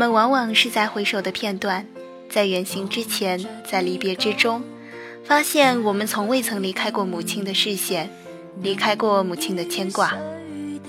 [0.00, 1.86] 我们往往是在回首的片段，
[2.30, 3.38] 在远行之前，
[3.70, 4.64] 在离别之中，
[5.26, 8.08] 发现我们从未曾离开过母亲的视线，
[8.62, 10.16] 离开过母亲的牵挂。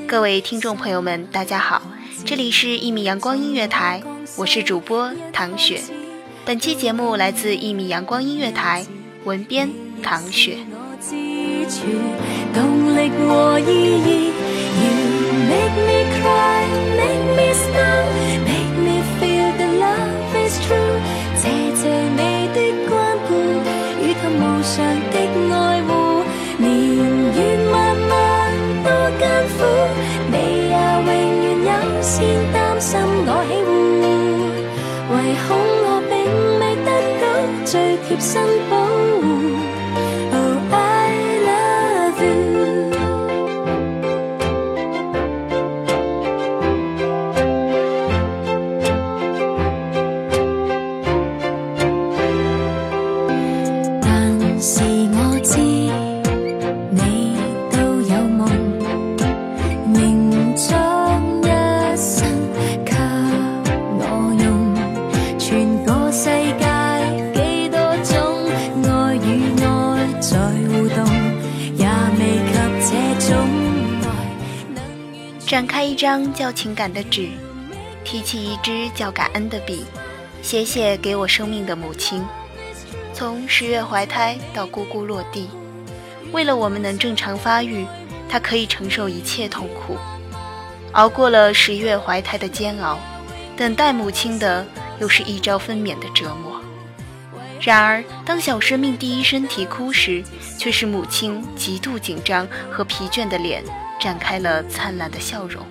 [0.08, 1.82] 各位听众朋友们，大家好，
[2.24, 4.02] 这里是一米阳光音乐台，
[4.38, 5.82] 我是主播唐雪。
[6.46, 8.86] 本期节目来自一米阳光音乐台，
[9.26, 9.70] 文编
[10.02, 10.56] 唐雪。
[15.50, 18.31] make me cry, make me smile,
[22.22, 23.34] 你的关顾
[24.00, 24.76] 以及无常
[25.10, 25.31] 的
[75.62, 77.30] 展开一张叫情感的纸，
[78.04, 79.86] 提起一支叫感恩的笔，
[80.42, 82.26] 写写给我生命的母亲。
[83.14, 85.52] 从十月怀胎到咕咕落地，
[86.32, 87.86] 为了我们能正常发育，
[88.28, 89.98] 她可以承受一切痛苦，
[90.94, 92.98] 熬过了十月怀胎的煎熬，
[93.56, 94.66] 等待母亲的
[95.00, 96.60] 又是一朝分娩的折磨。
[97.62, 100.24] 然而，当小生命第一声啼哭时，
[100.58, 103.64] 却是母亲极度紧张和疲倦的脸
[104.02, 105.64] 展开了灿烂的笑容。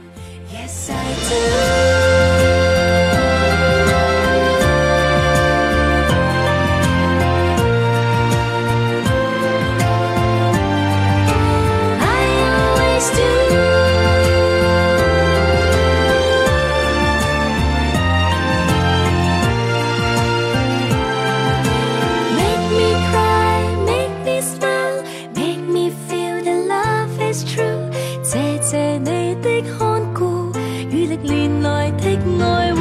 [31.81, 32.77] 來的愛護，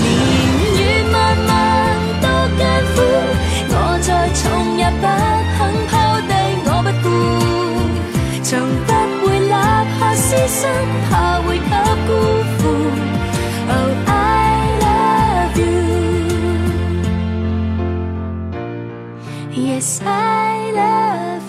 [0.00, 0.06] 年
[0.78, 0.80] 月
[1.10, 1.14] 漫
[1.48, 1.50] 漫
[2.22, 2.24] 多
[2.56, 2.60] 艱
[2.94, 2.96] 苦，
[3.70, 4.08] 我再
[4.38, 4.42] 重
[4.78, 5.04] 也不
[5.56, 5.58] 肯
[5.90, 5.92] 拋
[6.30, 6.32] 低
[6.64, 7.08] 我不顧，
[8.44, 8.48] 從
[8.86, 8.88] 不
[9.26, 10.60] 會立下私心，
[11.10, 11.10] 怕
[11.42, 11.74] 會給
[12.06, 12.08] 辜
[12.54, 12.60] 負。
[13.72, 14.08] Oh, I
[14.84, 15.66] love you.
[19.56, 20.06] Yes, I
[20.78, 21.39] love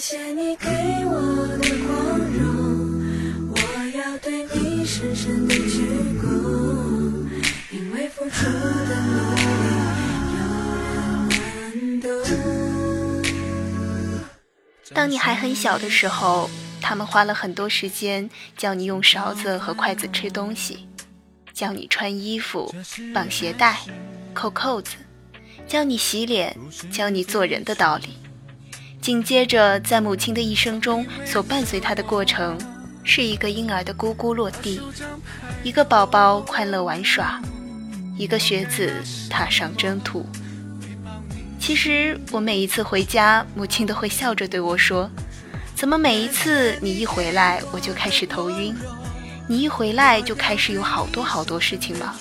[0.00, 0.66] 谢你给
[1.04, 2.48] 我的光荣，
[3.50, 3.54] 我
[3.94, 5.84] 要对你深深的鞠
[6.18, 6.24] 躬，
[7.70, 9.60] 因为付出的努力
[10.38, 10.40] 有
[11.28, 12.10] 人能懂。
[14.94, 16.48] 当你还很小的时候，
[16.80, 20.88] 他们花了很多时间教你用勺子和筷子吃东西，
[21.52, 22.74] 教你穿衣服、
[23.12, 23.76] 绑鞋带、
[24.32, 24.96] 扣扣子，
[25.68, 26.56] 教你洗脸，
[26.90, 28.16] 教你做人的道理。
[29.00, 32.58] 紧接着，在母亲的一生中所伴随她的过程，
[33.02, 34.78] 是一个婴儿的咕咕落地，
[35.64, 37.40] 一个宝宝快乐玩耍，
[38.18, 38.92] 一个学子
[39.30, 40.26] 踏上征途。
[41.58, 45.10] 其实我每一次回家，母亲都会笑着对我说
[45.74, 48.76] ：“怎么每一次你一回来，我就开始头晕？
[49.48, 52.14] 你一回来就开始有好多好多事情吗？”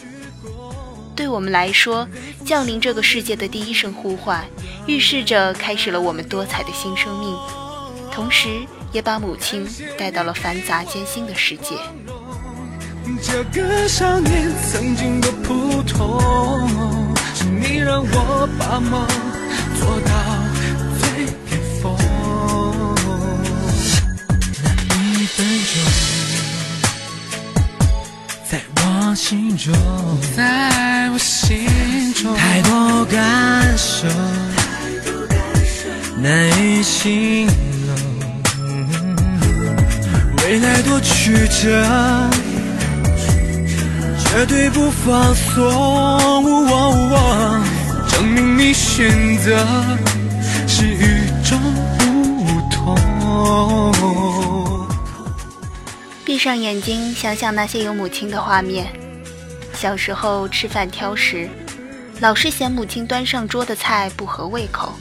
[1.20, 2.08] 对我们来说，
[2.46, 4.46] 降临这个世界的第一声呼唤，
[4.88, 7.36] 预示着开始了我们多彩的新生命，
[8.10, 8.48] 同时
[8.94, 9.68] 也把母亲
[9.98, 11.76] 带到了繁杂艰辛的世界。
[13.22, 16.22] 这个少年曾经的普通，
[17.36, 19.06] 是你让我把梦
[19.78, 20.14] 做到
[29.30, 29.72] 心中，
[30.36, 31.68] 在我心
[32.16, 34.08] 中，太多感受，
[36.18, 37.96] 难以形容。
[40.38, 41.88] 未来多曲折。
[44.18, 45.62] 绝对不放松，
[48.08, 49.64] 证明你选择
[50.68, 51.60] 是与众
[52.00, 52.98] 不同。
[56.26, 58.88] 闭上眼睛，想想那些有母亲的画面。
[59.80, 61.48] 小时候吃饭挑食，
[62.20, 64.94] 老是嫌母亲端上桌的菜不合胃口，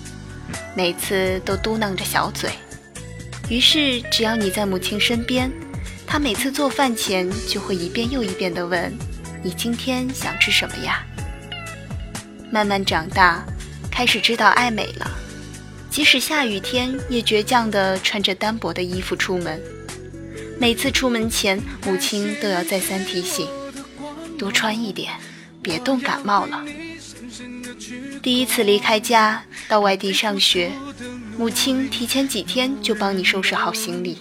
[0.77, 2.49] 每次都嘟囔着小嘴。
[3.49, 5.51] 于是，只要你在母亲身边，
[6.07, 8.97] 她每次做饭前就会一遍又一遍地问。
[9.43, 11.05] 你今天想吃什么呀？
[12.49, 13.45] 慢慢长大，
[13.91, 15.11] 开始知道爱美了。
[15.91, 19.61] 即使下雨天，也倔强地穿着单薄的衣服出门。
[20.57, 23.49] 每次出门前，母亲都要再三提醒：
[24.39, 25.13] 多穿一点，
[25.61, 26.65] 别冻感冒了。
[28.23, 30.71] 第一次离开家到外地上学，
[31.37, 34.19] 母亲提前几天就帮你收拾好行李，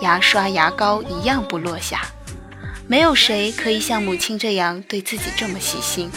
[0.00, 2.00] 牙刷、牙膏一样不落下。
[2.86, 6.10] 没有谁可以像母亲这样对自己这么细心。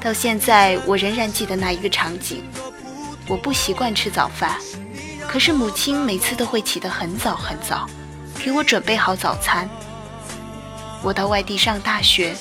[0.00, 2.42] 到现在，我仍然记得那一个场景。
[3.26, 4.56] 我不习惯吃早饭，
[5.28, 7.86] 可是母亲每次都会起得很早很早，
[8.42, 9.68] 给我准备好早餐。
[11.02, 12.34] 我到外地上大学，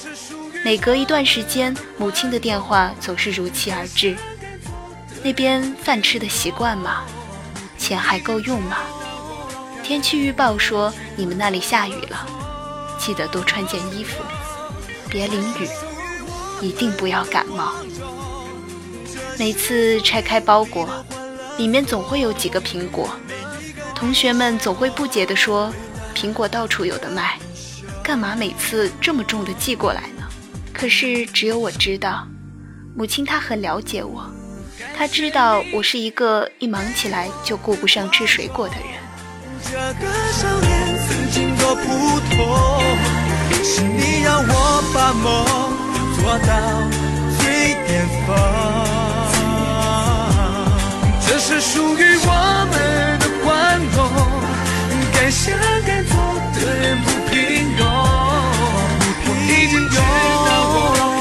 [0.65, 4.15] 每隔一段时间，母亲的电话总是如期而至。
[5.23, 7.03] 那边饭吃的习惯吗？
[7.77, 8.77] 钱还够用吗？
[9.83, 12.25] 天气预报说你们那里下雨了。
[12.99, 14.21] 记得多穿件衣服，
[15.07, 15.67] 别淋雨，
[16.59, 17.75] 一定不要感冒。
[19.37, 20.89] 每次拆开包裹，
[21.57, 23.09] 里面总会有几个苹果，
[23.93, 25.71] 同学们总会不解地说
[26.15, 27.37] ：“苹果到处有的卖，
[28.07, 30.23] 干嘛每次这么重的寄过来呢？”
[30.73, 32.25] 可是只有我知道，
[32.95, 34.23] 母亲她很了解我，
[34.97, 38.85] 她知道我是一个一忙起来就顾不上吃水果的人。
[39.61, 41.83] 这个少年曾经多普
[42.29, 42.81] 通，
[43.61, 45.45] 是你让我把梦
[46.15, 46.55] 做到
[47.41, 48.27] 最巅峰。
[51.27, 52.31] 这是属于我
[52.71, 53.97] 们的欢乐，
[55.27, 55.53] 该想
[55.85, 56.15] 该做
[56.55, 57.35] 的人不平
[57.75, 57.83] 庸。
[59.25, 61.16] 我已经知道我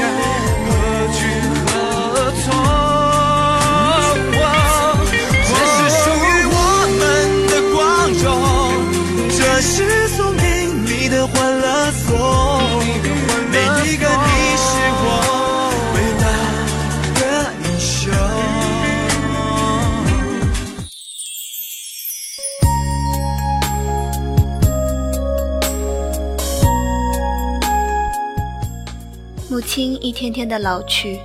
[29.77, 31.21] 亲一天天的老去，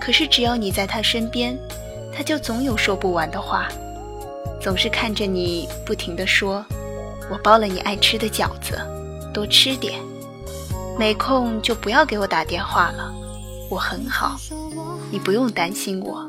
[0.00, 1.54] 可是只要你在她身边，
[2.16, 3.68] 她就总有说不完的话，
[4.58, 6.64] 总是看着你不停的说
[7.30, 8.80] ：“我包了你爱吃的饺子，
[9.34, 10.00] 多吃点。”
[10.98, 13.12] 没空就不要给我打电话了，
[13.68, 14.40] 我很好，
[15.10, 16.26] 你不用担心我。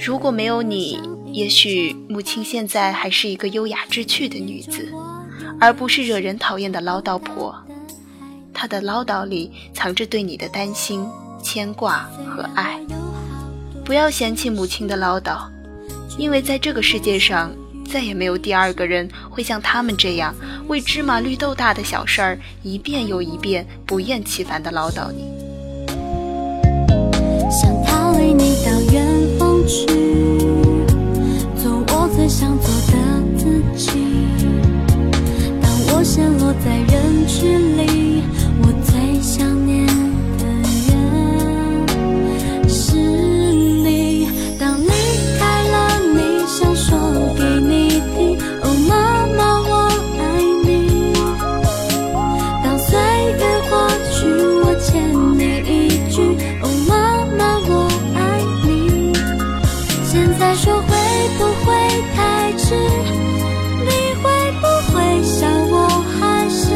[0.00, 4.92] 如果没有你，也许母亲现在还是一个优雅知趣的女子，
[5.60, 7.54] 而不是惹人讨厌的唠叨婆。
[8.62, 11.04] 他的唠叨里藏着对你的担心、
[11.42, 12.78] 牵挂和爱。
[13.84, 15.48] 不要嫌弃母亲的唠叨，
[16.16, 17.50] 因为在这个世界上，
[17.84, 20.32] 再也没有第二个人会像他们这样
[20.68, 25.24] 为芝麻绿豆大的小事儿一遍又一遍不厌其烦地唠叨你。
[27.50, 29.04] 想逃离你到远
[29.40, 29.86] 方去，
[31.60, 32.96] 做我最想做的
[33.36, 34.11] 自己。
[61.38, 61.72] 不会
[62.14, 62.74] 太迟？
[63.80, 64.30] 你会
[64.60, 66.70] 不会笑我还是？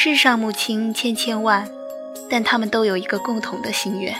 [0.00, 1.68] 世上母亲千千万，
[2.30, 4.14] 但他们都有一个共同的心愿，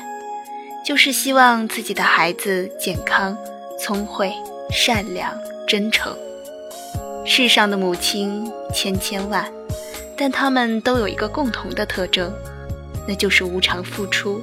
[0.85, 3.37] 就是希望自己的孩子健康、
[3.81, 4.33] 聪慧、
[4.71, 5.33] 善良、
[5.69, 6.15] 真诚。
[7.31, 9.53] 世上的母亲千千万，
[10.17, 12.33] 但他们都有一个共同的特征，
[13.07, 14.41] 那就是无偿付出。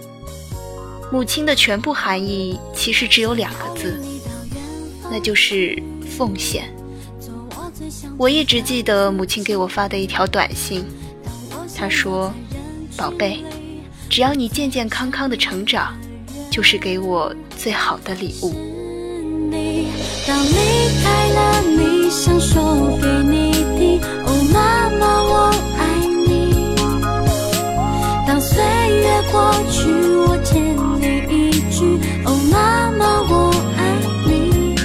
[1.11, 3.99] 母亲的全部含义其实只有两个字，
[5.11, 5.81] 那就是
[6.15, 6.71] 奉献。
[8.19, 10.85] 我一直记得母亲给我发的一条短信，
[11.75, 12.31] 她说
[12.95, 13.43] ：“宝贝，
[14.07, 15.97] 只要你健健康康的成长，
[16.51, 18.53] 就是给我最好的礼物。”
[19.49, 19.87] 你，
[20.27, 25.83] 离开了，你想说给你听，哦，妈妈我爱
[26.25, 26.75] 你。
[28.27, 29.89] 当岁月过去，
[30.25, 33.79] 我欠你一句，哦，妈妈我爱
[34.25, 34.75] 你。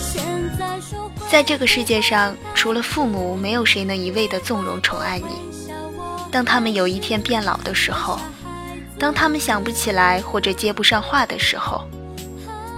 [0.00, 0.24] 现
[0.58, 5.26] 在说在这个世界上，除了父母，没有谁能一味的纵容宠爱你。
[6.30, 8.18] 当他们有一天变老的时候，
[8.98, 11.82] 当他们想不起来或者接不上话的时候，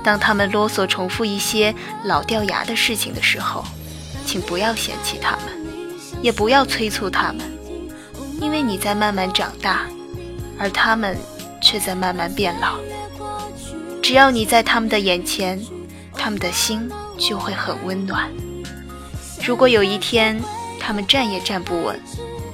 [0.02, 3.64] 当他们啰嗦重复一些老掉牙的事情的时候，
[4.24, 5.46] 请不要嫌弃他们，
[6.22, 7.40] 也不要催促他们，
[8.40, 9.86] 因为你在慢慢长大，
[10.58, 11.16] 而他们
[11.60, 12.78] 却在慢慢变老。
[14.02, 15.60] 只要你在他们的眼前，
[16.16, 18.30] 他们的心就会很温暖。
[19.44, 20.40] 如果有一天
[20.80, 22.00] 他们站也站不稳，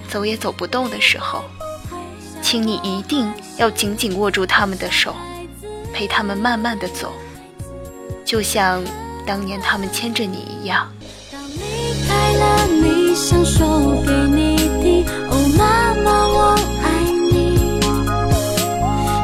[0.08, 1.44] 走也走不动的时候，
[2.42, 5.14] 请你一定要紧紧握住他们的手，
[5.92, 7.12] 陪他们慢慢的走，
[8.25, 8.82] 就像
[9.26, 10.90] 当年他们牵着你一样。
[12.38, 16.87] 了，你想说给你听，哦，妈妈我爱
[17.33, 17.80] 你。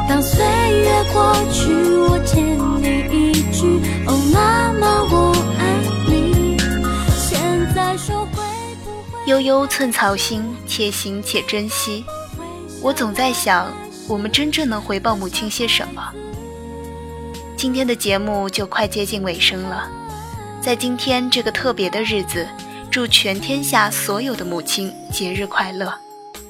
[0.07, 5.61] 当岁月过去，我欠你一句，哦，妈妈我爱
[6.09, 6.57] 你。
[7.17, 7.39] 现
[7.73, 9.25] 在说会不会？
[9.27, 12.05] 悠悠寸草心，且行且珍惜。
[12.81, 13.71] 我总在想，
[14.07, 16.03] 我们真正能回报母亲些什么？
[17.57, 19.89] 今天的节目就快接近尾声了，
[20.61, 22.45] 在今天这个特别的日子，
[22.95, 25.93] 祝全天下所有的母亲节日快乐！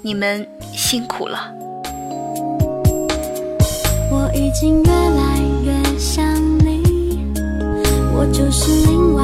[0.04, 1.52] 你们辛苦了。
[4.12, 6.24] 我已经越来越想
[6.60, 7.34] 你，
[8.14, 9.24] 我就是另外